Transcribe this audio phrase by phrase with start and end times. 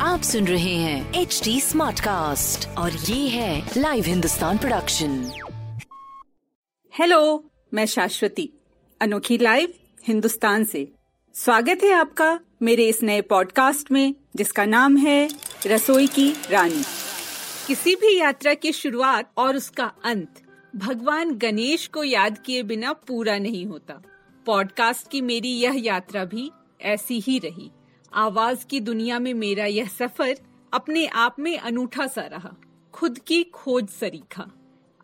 [0.00, 5.32] आप सुन रहे हैं एच डी स्मार्ट कास्ट और ये है लाइव हिंदुस्तान प्रोडक्शन
[6.98, 8.50] हेलो मैं शाश्वती
[9.00, 9.74] अनोखी लाइव
[10.06, 10.92] हिंदुस्तान से।
[11.34, 15.30] स्वागत है आपका मेरे इस नए पॉडकास्ट में जिसका नाम है
[15.66, 16.84] रसोई की रानी।
[17.66, 20.34] किसी भी यात्रा की शुरुआत और उसका अंत
[20.76, 24.02] भगवान गणेश को याद किए बिना पूरा नहीं होता।
[24.46, 26.50] पॉडकास्ट की मेरी यह यात्रा भी
[26.84, 27.70] ऐसी ही रही।
[28.12, 30.38] आवाज़ की दुनिया में मेरा यह सफ़र
[30.72, 32.54] अपने आप में अनूठा सा रहा।
[32.94, 34.50] खुद की खोज सरीखा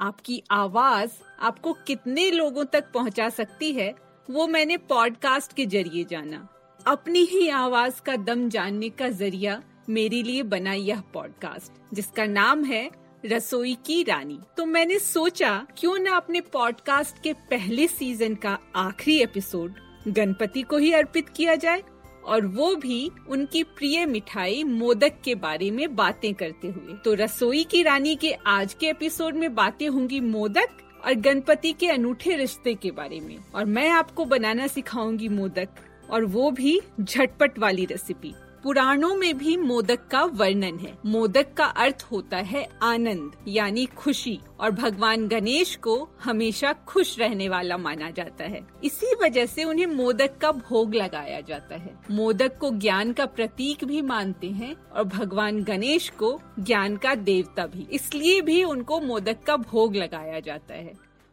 [0.00, 3.94] आपकी आवाज़ आपको कितने लोगों तक पहुँचा सकती है,
[4.30, 6.48] वो मैंने पॉडकास्ट के ज़रिए जाना।
[6.86, 12.64] अपनी ही आवाज़ का दम जानने का ज़रिया मेरे लिए बना यह पॉडकास्ट, जिसका नाम
[12.64, 12.90] है
[13.26, 19.20] रसोई की रानी। तो मैंने सोचा, क्यों ना अपने पॉडकास्ट के पहले सीज़न का आखिरी
[19.22, 21.82] एपिसोड गणपति को ही अर्पित किया जाए
[22.24, 27.64] और वो भी उनकी प्रिय मिठाई मोदक के बारे में बातें करते हुए। तो रसोई
[27.64, 30.68] की रानी के आज के एपिसोड में बातें होंगी मोदक
[31.06, 35.68] और गणपति के अनूठे रिश्ते के बारे में। और मैं आपको बनाना सिखाऊँगी मोदक
[36.10, 41.64] और वो भी झटपट वाली रेसिपी पुराणों में भी मोदक का वर्णन है। मोदक का
[41.64, 48.10] अर्थ होता है आनंद, यानी खुशी, और भगवान गणेश को हमेशा खुश रहने वाला माना
[48.10, 53.12] जाता है। इसी वजह से उन्हें मोदक का भोग लगाया जाता है। मोदक को ज्ञान
[53.12, 58.64] का प्रतीक भी मानते हैं, और भगवान गणेश को ज्ञान का देवता भी। इसलिए भी
[58.64, 60.92] उनको मोदक का भोग लगाया जाता है।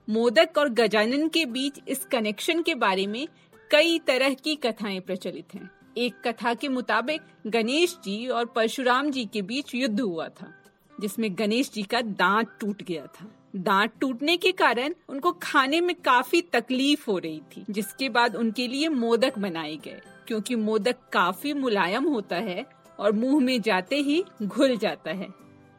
[0.10, 3.28] मोदक और गजानन के बीच इस कनेक्शन के बारे में
[3.72, 9.26] कई तरह की कथाएँ प्रचलित हैं। एक कथा के मुताबिक गणेश जी और परशुराम जी
[9.26, 10.54] के बीच युद्ध हुआ था,
[11.02, 15.96] जिसमें गणेश जी का दांत टूट गया था। दांत टूटने के कारण उनको खाने में
[15.96, 21.54] काफ़ी तकलीफ़ हो रही थी, जिसके बाद उनके लिए मोदक बनाए गए, क्योंकि मोदक काफ़ी
[21.54, 22.66] मुलायम होता है
[23.00, 25.28] और मुँह में जाते ही घुल जाता है।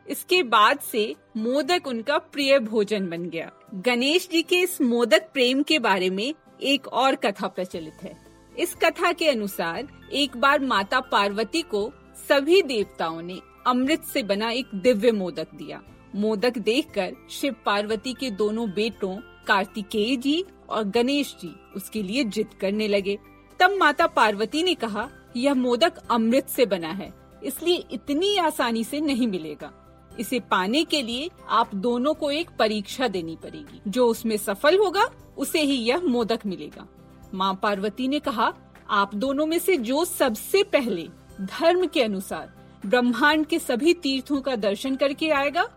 [0.06, 5.62] इसके बाद से मोदक उनका प्रिय भोजन बन गया। गणेश जी के इस मोदक प्रेम
[5.62, 8.27] के बारे में एक और कथा प्रचलित है।
[8.58, 11.90] इस कथा के अनुसार एक बार माता पार्वती को
[12.28, 15.80] सभी देवताओं ने अमृत से बना एक दिव्य मोदक दिया।
[16.14, 19.14] मोदक देखकर शिव पार्वती के दोनों बेटों
[19.46, 23.18] कार्तिकेय जी और गणेश जी उसके लिए जिद करने लगे।
[23.60, 27.12] तब माता पार्वती ने कहा, यह मोदक अमृत से बना है,
[27.44, 29.72] इसलिए इतनी आसानी से नहीं मिलेगा।
[30.20, 35.10] इसे पाने के लिए आप दोनों को एक परीक्षा देनी पड़ेगी। जो उसमें सफल होगा,
[35.36, 36.88] उसे ही यह मोदक मिलेगा।
[37.34, 38.52] माँ पार्वती ने कहा,
[38.90, 41.08] आप दोनों में से जो सबसे पहले
[41.40, 42.52] धर्म के अनुसार
[42.86, 45.68] ब्रह्मांड के सभी तीर्थों का दर्शन करके आएगा,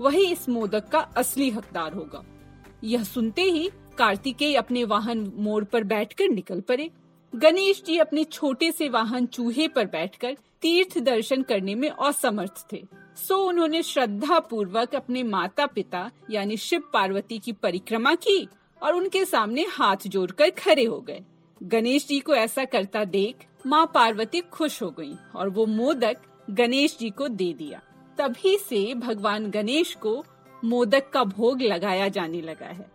[0.00, 2.22] वही इस मोदक का असली हकदार होगा।
[2.84, 6.90] यह सुनते ही कार्तिकेय अपने वाहन मोड़ पर बैठकर निकल पड़े।
[7.32, 12.82] गणेश जी अपने छोटे से वाहन चूहे पर बैठकर तीर्थ दर्शन करने में असमर्थ थे।
[13.16, 18.48] सो उन्होंने श्रद्धा पूर्वक अपने माता पिता यानी शिव पार्वती की परिक्रमा की।
[18.82, 21.22] और उनके सामने हाथ जोड़कर खड़े हो गए।
[21.62, 23.36] गणेश जी को ऐसा करता देख
[23.66, 26.16] माँ पार्वती खुश हो गई और वो मोदक
[26.50, 27.82] गणेश जी को दे दिया।
[28.18, 30.24] तभी से भगवान गणेश को
[30.64, 32.90] मोदक का भोग लगाया जाने लगा है।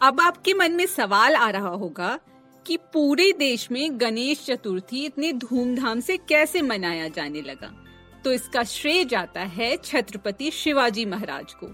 [0.00, 2.18] अब आपके मन में सवाल आ रहा होगा
[2.66, 7.84] कि पूरे देश में गणेश चतुर्थी इतने धूमधाम से कैसे मनाया जाने लगा?
[8.24, 11.66] तो इसका श्रेय जाता है छत्रपति शिवाजी महाराज को।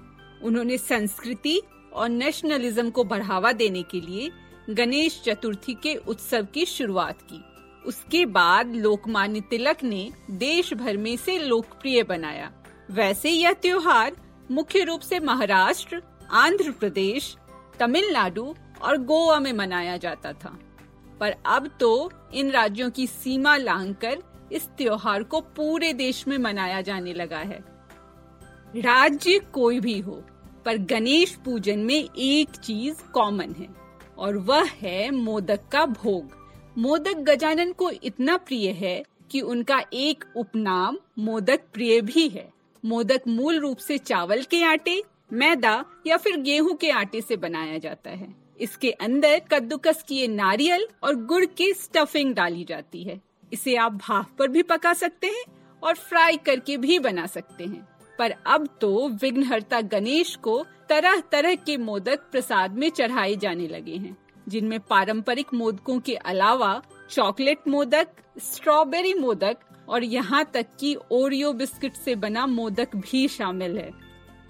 [0.47, 1.63] उन्होंने संस्कृति
[1.93, 4.31] और नेशनलिज्म को बढ़ावा देने के लिए
[4.71, 7.45] गणेश चतुर्थी के उत्सव की शुरुआत की।
[7.87, 12.53] उसके बाद लोकमान्य तिलक ने देश भर में से लोकप्रिय बनाया।
[12.91, 14.17] वैसे यह त्योहार
[14.51, 17.37] मुख्य रूप से महाराष्ट्र, आंध्र प्रदेश,
[17.79, 20.59] तमिलनाडु और गोवा में मनाया जाता था।
[21.21, 24.19] पर अब तो इन राज्यों की सीमा लांघकर
[24.53, 27.65] इस त्योहार को पूरे देश में मनाया जाने लगा है।
[28.77, 30.25] राज्य कोई भी हो
[30.65, 33.69] पर गणेश पूजन में एक चीज़ कॉमन है,
[34.19, 36.37] और वह है मोदक का भोग।
[36.79, 42.49] मोदक गजानन को इतना प्रिय है कि उनका एक उपनाम मोदक प्रिय भी है।
[42.85, 45.03] मोदक मूल रूप से चावल के आटे,
[45.33, 50.87] मैदा या फिर गेहूँ के आटे से बनाया जाता है। इसके अंदर कद्दूकस किए नारियल
[51.03, 53.21] और गुड़ की स्टफिंग डाली जाती है।
[53.53, 55.45] इसे आप भाप पर भी पका सकते हैं
[55.83, 57.87] और फ्राई करके भी बना सकते हैं।
[58.19, 63.97] पर अब तो विघ्नहर्ता गणेश को तरह तरह के मोदक प्रसाद में चढ़ाए जाने लगे
[63.97, 64.17] हैं,
[64.47, 66.81] जिनमें पारंपरिक मोदकों के अलावा
[67.11, 68.07] चॉकलेट मोदक,
[68.43, 69.57] स्ट्रॉबेरी मोदक
[69.89, 73.91] और यहाँ तक कि ओरियो बिस्किट से बना मोदक भी शामिल है।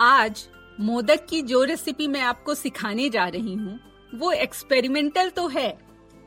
[0.00, 0.46] आज
[0.78, 3.78] मोदक की जो रेसिपी मैं आपको सिखाने जा रही हूँ,
[4.12, 5.70] वो एक्सपेरिमेंटल तो है,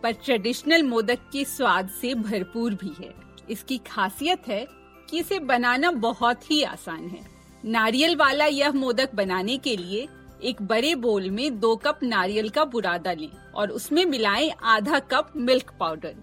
[0.04, 3.14] पर ट्रेडिशनल मोदक के स्वाद से भरपूर भी है।
[3.50, 4.66] इसकी खासियत है
[5.12, 7.19] कि इसे बनाना बहुत ही आसान है
[7.63, 10.08] नारियल वाला यह मोदक बनाने के लिए
[10.44, 15.34] एक बड़े बोल में दो कप नारियल का बुरादा लें और उसमें मिलाएँ आधा कप
[15.36, 16.16] मिल्क पाउडर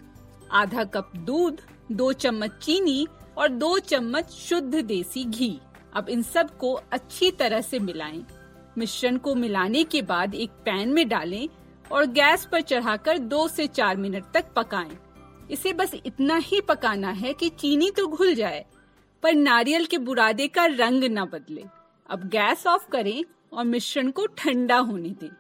[0.52, 1.60] आधा कप दूध,
[1.92, 3.06] दो चम्मच चीनी
[3.38, 5.58] और दो चम्मच शुद्ध देसी घी
[5.94, 8.24] अब इन सबको अच्छी तरह से मिलाएँ।
[8.78, 11.48] मिश्रण को मिलाने के बाद एक पैन में डालें
[11.92, 14.98] और गैस पर चढ़ाकर दो से चार मिनट तक पकाएँ।
[15.50, 18.64] इसे बस इतना ही पकाना है कि चीनी तो घुल जाए
[19.22, 21.64] पर नारियल के बुरादे का रंग न बदले
[22.10, 25.30] अब गैस ऑफ़ करें और मिश्रण को ठंडा होने दें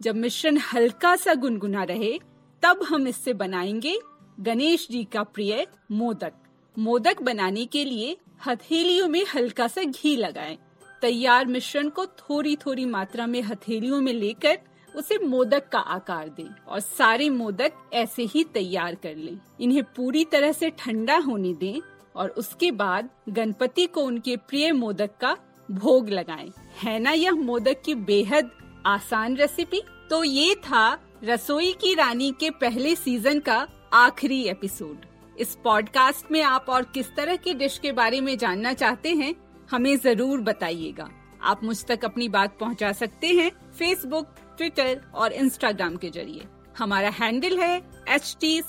[0.00, 2.18] जब मिश्रण हल्का सा गुनगुना रहे,
[2.62, 3.98] तब हम इससे बनाएँगे
[4.40, 6.32] गणेश जी का प्रिय मोदक
[6.76, 8.16] मोदक बनाने के लिए
[8.46, 10.58] हथेलियों में हल्का सा घी लगाएँ।
[11.02, 14.58] तैयार मिश्रण को थोड़ी थोड़ी मात्रा में हथेलियों में लेकर
[14.96, 20.24] उसे मोदक का आकार दें और सारे मोदक ऐसे ही तैयार कर लें। इन्हें पूरी
[20.24, 21.80] तरह से ठंडा होने दें
[22.16, 25.36] और उसके बाद गणपति को उनके प्रिय मोदक का
[25.68, 28.50] भोग लगाएँ। है ना यह मोदक की बेहद
[28.86, 35.06] आसान रेसिपी तो ये था रसोई की रानी के पहले सीज़न का आखिरी एपिसोड
[35.36, 39.34] इस पॉडकास्ट में आप और किस तरह की डिश के बारे में जानना चाहते हैं,
[39.70, 41.08] हमें ज़रूर बताइएगा।
[41.42, 46.44] आप मुझ तक अपनी बात पहुँचा सकते हैं फेसबुक ट्विटर और इंस्टाग्राम के ज़रिए।
[46.78, 48.62] हमारा हैंडल है एच टी